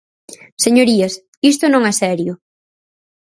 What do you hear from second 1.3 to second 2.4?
isto non é serio.